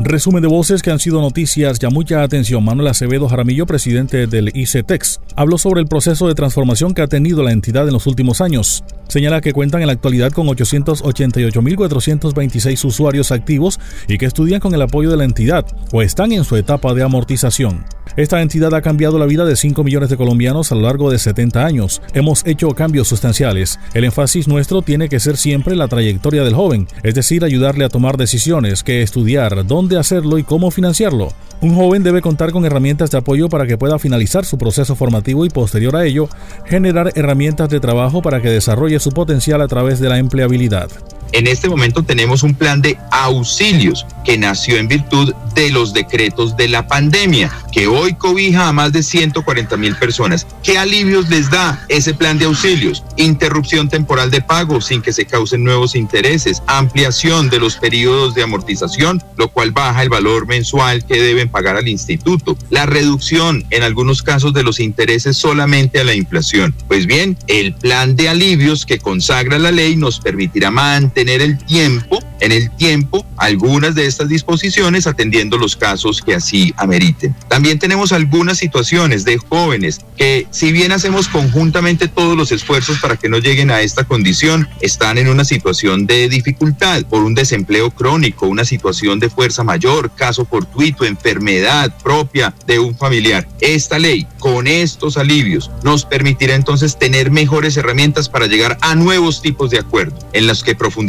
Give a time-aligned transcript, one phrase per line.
[0.00, 1.78] Resumen de voces que han sido noticias.
[1.78, 2.64] Ya mucha atención.
[2.64, 7.44] Manuel Acevedo Jaramillo, presidente del ICETEX, habló sobre el proceso de transformación que ha tenido
[7.44, 8.82] la entidad en los últimos años.
[9.06, 13.78] Señala que cuentan en la actualidad con 888.426 usuarios activos
[14.08, 17.04] y que estudian con el apoyo de la entidad o están en su etapa de
[17.04, 17.84] amortización.
[18.16, 21.18] Esta entidad ha cambiado la vida de 5 millones de colombianos a lo largo de
[21.18, 22.00] 70 años.
[22.14, 23.78] Hemos hecho cambios sustanciales.
[23.92, 27.90] El énfasis nuestro tiene que ser siempre la trayectoria del joven, es decir, ayudarle a
[27.90, 31.28] tomar decisiones, que estudiar, dónde hacerlo y cómo financiarlo.
[31.60, 35.44] Un joven debe contar con herramientas de apoyo para que pueda finalizar su proceso formativo
[35.44, 36.28] y posterior a ello,
[36.66, 40.90] generar herramientas de trabajo para que desarrolle su potencial a través de la empleabilidad.
[41.32, 46.56] En este momento tenemos un plan de auxilios que nació en virtud de los decretos
[46.56, 50.46] de la pandemia, que hoy cobija a más de 140 mil personas.
[50.62, 53.02] ¿Qué alivios les da ese plan de auxilios?
[53.16, 58.42] Interrupción temporal de pago sin que se causen nuevos intereses, ampliación de los periodos de
[58.42, 63.82] amortización, lo cual baja el valor mensual que deben pagar al instituto, la reducción en
[63.82, 66.74] algunos casos de los intereses solamente a la inflación.
[66.88, 71.56] Pues bien, el plan de alivios que consagra la ley nos permitirá mantener tener el
[71.56, 77.34] tiempo, en el tiempo, algunas de estas disposiciones atendiendo los casos que así ameriten.
[77.48, 83.16] También tenemos algunas situaciones de jóvenes que si bien hacemos conjuntamente todos los esfuerzos para
[83.16, 87.90] que no lleguen a esta condición, están en una situación de dificultad por un desempleo
[87.90, 93.48] crónico, una situación de fuerza mayor, caso fortuito, enfermedad propia de un familiar.
[93.62, 99.40] Esta ley, con estos alivios, nos permitirá entonces tener mejores herramientas para llegar a nuevos
[99.40, 101.05] tipos de acuerdos en los que profundizar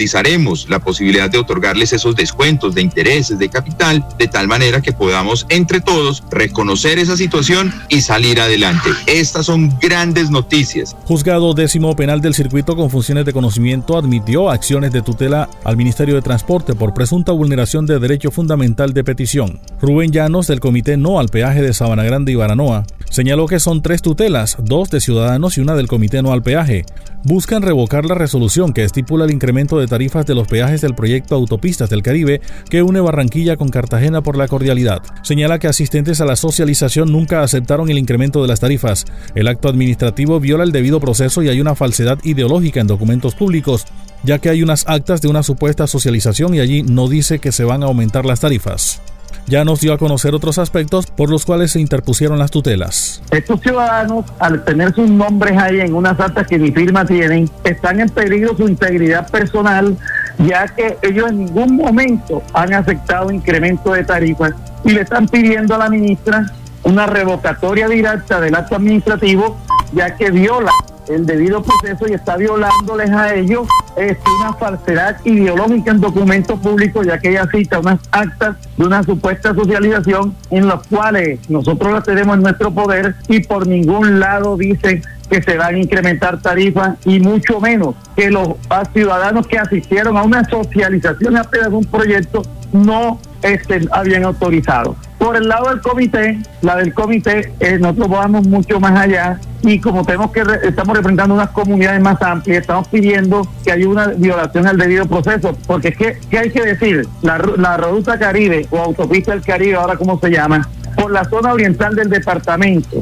[0.67, 5.45] la posibilidad de otorgarles esos descuentos de intereses, de capital, de tal manera que podamos
[5.49, 8.89] entre todos reconocer esa situación y salir adelante.
[9.05, 10.95] Estas son grandes noticias.
[11.05, 16.15] Juzgado décimo penal del circuito con funciones de conocimiento admitió acciones de tutela al Ministerio
[16.15, 19.59] de Transporte por presunta vulneración de derecho fundamental de petición.
[19.81, 23.81] Rubén Llanos del Comité No al Peaje de Sabana Grande y Baranoa señaló que son
[23.81, 26.85] tres tutelas, dos de ciudadanos y una del Comité No al Peaje.
[27.23, 31.35] Buscan revocar la resolución que estipula el incremento de tarifas de los peajes del proyecto
[31.35, 35.01] Autopistas del Caribe que une Barranquilla con Cartagena por la cordialidad.
[35.23, 39.05] Señala que asistentes a la socialización nunca aceptaron el incremento de las tarifas.
[39.35, 43.85] El acto administrativo viola el debido proceso y hay una falsedad ideológica en documentos públicos,
[44.23, 47.63] ya que hay unas actas de una supuesta socialización y allí no dice que se
[47.63, 49.01] van a aumentar las tarifas
[49.47, 53.21] ya nos dio a conocer otros aspectos por los cuales se interpusieron las tutelas.
[53.31, 57.99] Estos ciudadanos, al tener sus nombres ahí en unas actas que ni firma tienen, están
[57.99, 59.97] en peligro su integridad personal,
[60.39, 65.75] ya que ellos en ningún momento han aceptado incremento de tarifas y le están pidiendo
[65.75, 66.51] a la ministra
[66.83, 69.57] una revocatoria directa del acto administrativo,
[69.93, 70.71] ya que viola
[71.09, 77.05] el debido proceso y está violándoles a ellos es una falsedad ideológica en documentos públicos,
[77.05, 82.03] ya que ella cita unas actas de una supuesta socialización en las cuales nosotros las
[82.03, 86.95] tenemos en nuestro poder y por ningún lado dicen que se van a incrementar tarifas
[87.05, 88.49] y mucho menos que los
[88.93, 94.95] ciudadanos que asistieron a una socialización apenas un proyecto no estén, habían autorizado.
[95.17, 99.79] Por el lado del comité, la del comité, eh, nosotros vamos mucho más allá y
[99.79, 104.67] como tenemos que estamos representando unas comunidades más amplias, estamos pidiendo que haya una violación
[104.67, 107.07] al debido proceso, porque ¿qué, qué hay que decir?
[107.21, 111.53] La, la ruta Caribe o autopista del Caribe, ahora como se llama, por la zona
[111.53, 113.01] oriental del departamento,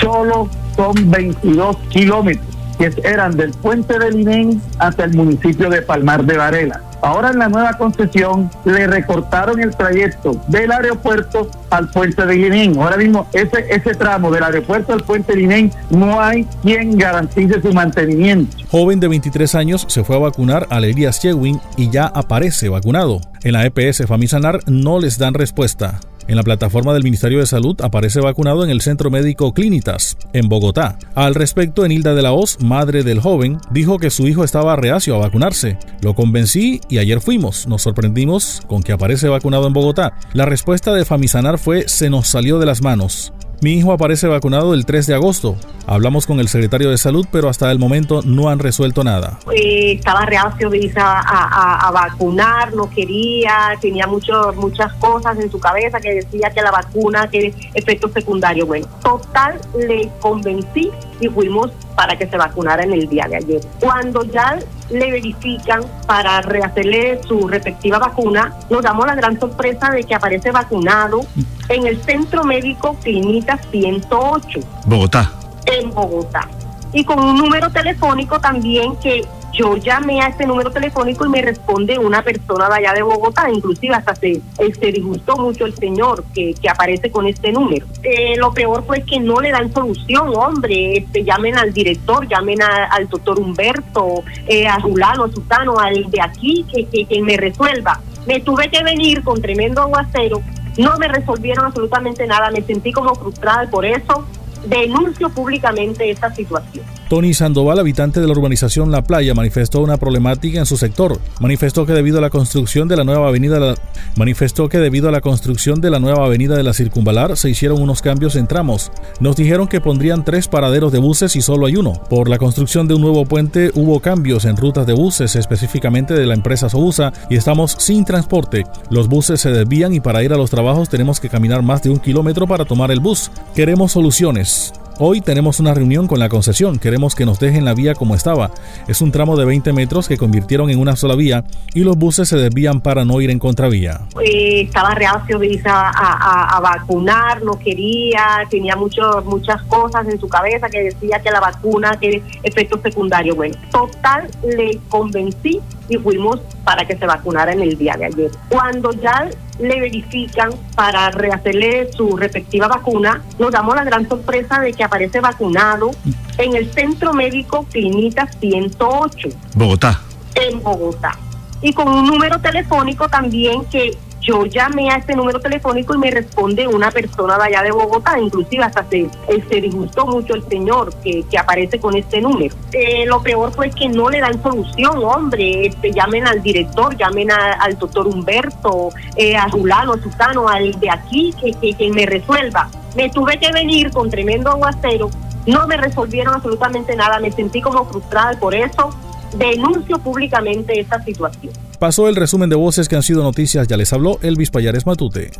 [0.00, 2.46] solo son 22 kilómetros,
[2.78, 6.80] que eran del puente del INEN hasta el municipio de Palmar de Varela.
[7.02, 12.78] Ahora en la nueva concesión le recortaron el trayecto del aeropuerto al puente de Guinén.
[12.78, 17.60] Ahora mismo ese, ese tramo del aeropuerto al puente de Guinén no hay quien garantice
[17.60, 18.56] su mantenimiento.
[18.70, 23.20] Joven de 23 años se fue a vacunar a Elías Chewin y ya aparece vacunado.
[23.42, 26.00] En la EPS Famisanar no les dan respuesta.
[26.28, 30.48] En la plataforma del Ministerio de Salud aparece vacunado en el Centro Médico Clínitas, en
[30.48, 30.98] Bogotá.
[31.14, 35.14] Al respecto, Enilda de la Hoz, madre del joven, dijo que su hijo estaba reacio
[35.14, 35.78] a vacunarse.
[36.02, 37.68] Lo convencí y ayer fuimos.
[37.68, 40.14] Nos sorprendimos con que aparece vacunado en Bogotá.
[40.32, 43.32] La respuesta de Famisanar fue se nos salió de las manos.
[43.62, 45.56] Mi hijo aparece vacunado el 3 de agosto.
[45.86, 49.38] Hablamos con el secretario de salud, pero hasta el momento no han resuelto nada.
[49.54, 56.00] Eh, estaba reacio a, a, vacunar, no quería, tenía mucho, muchas cosas en su cabeza
[56.00, 58.66] que decía que la vacuna tiene efectos secundarios.
[58.66, 63.60] Bueno, total, le convencí y fuimos para que se vacunara en el día de ayer.
[63.80, 64.58] Cuando ya
[64.90, 70.50] le verifican para rehacerle su respectiva vacuna, nos damos la gran sorpresa de que aparece
[70.50, 71.22] vacunado
[71.68, 74.60] en el Centro Médico Clínica 108.
[74.86, 75.32] Bogotá.
[75.66, 76.48] En Bogotá.
[76.92, 79.22] Y con un número telefónico también que
[79.56, 83.50] yo llamé a este número telefónico y me responde una persona de allá de Bogotá,
[83.50, 87.86] inclusive hasta se, se disgustó mucho el señor que, que aparece con este número.
[88.02, 92.58] Eh, lo peor fue que no le dan solución, hombre, este, llamen al director, llamen
[92.62, 98.00] al doctor Humberto, eh, a Julano, a Sutano, al de aquí, que, que me resuelva.
[98.26, 100.42] Me tuve que venir con tremendo aguacero,
[100.76, 104.26] no me resolvieron absolutamente nada, me sentí como frustrada por eso
[104.66, 106.84] denuncio públicamente esta situación.
[107.08, 111.20] Tony Sandoval, habitante de la urbanización La Playa, manifestó una problemática en su sector.
[111.38, 113.76] Manifestó que debido a la construcción de la nueva avenida
[114.16, 117.80] manifestó que debido a la construcción de la nueva avenida de la Circunvalar se hicieron
[117.80, 118.90] unos cambios en tramos.
[119.20, 121.92] Nos dijeron que pondrían tres paraderos de buses y solo hay uno.
[122.10, 126.26] Por la construcción de un nuevo puente hubo cambios en rutas de buses, específicamente de
[126.26, 128.64] la empresa Sobusa, y estamos sin transporte.
[128.90, 131.90] Los buses se desvían y para ir a los trabajos tenemos que caminar más de
[131.90, 133.30] un kilómetro para tomar el bus.
[133.54, 134.72] Queremos soluciones.
[134.98, 138.50] Hoy tenemos una reunión con la concesión, queremos que nos dejen la vía como estaba.
[138.88, 141.44] Es un tramo de 20 metros que convirtieron en una sola vía
[141.74, 144.00] y los buses se desvían para no ir en contravía.
[144.24, 150.70] Eh, estaba reacio a, a, vacunar, no quería, tenía mucho, muchas cosas en su cabeza
[150.70, 153.36] que decía que la vacuna tiene efectos secundarios.
[153.36, 155.60] Bueno, total, le convencí
[155.90, 158.30] y fuimos para que se vacunara en el día de ayer.
[158.48, 164.72] Cuando ya le verifican para rehacerle su respectiva vacuna, nos damos la gran sorpresa de
[164.72, 165.90] que aparece vacunado
[166.38, 169.28] en el Centro Médico Clínica 108.
[169.54, 170.00] Bogotá.
[170.34, 171.18] En Bogotá.
[171.62, 173.96] Y con un número telefónico también que
[174.26, 178.18] yo llamé a este número telefónico y me responde una persona de allá de Bogotá,
[178.18, 179.08] inclusive hasta se,
[179.48, 182.54] se disgustó mucho el señor que, que aparece con este número.
[182.72, 187.30] Eh, lo peor fue que no le dan solución, hombre, este, llamen al director, llamen
[187.30, 192.68] al doctor Humberto, eh, a Julano, a Susano, al de aquí, que, que me resuelva.
[192.96, 195.08] Me tuve que venir con tremendo aguacero,
[195.46, 198.90] no me resolvieron absolutamente nada, me sentí como frustrada por eso
[199.34, 201.52] denuncio públicamente esta situación.
[201.78, 205.30] Pasó el resumen de voces que han sido noticias, ya les habló Elvis Payares Matute.